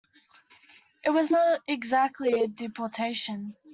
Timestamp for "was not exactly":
1.11-2.41